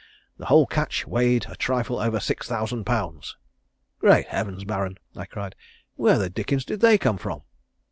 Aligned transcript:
The 0.39 0.47
whole 0.47 0.65
catch 0.65 1.05
weighed 1.05 1.45
a 1.47 1.55
trifle 1.55 1.99
over 1.99 2.19
six 2.19 2.47
thousand 2.47 2.85
pounds." 2.85 3.37
"Great 3.99 4.29
Heavens, 4.29 4.63
Baron," 4.63 4.97
I 5.15 5.25
cried. 5.27 5.53
"Where 5.95 6.17
the 6.17 6.27
dickens 6.27 6.65
did 6.65 6.79
they 6.79 6.97
come 6.97 7.19
from?" 7.19 7.43